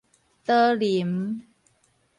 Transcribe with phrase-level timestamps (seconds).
[0.45, 1.45] 多林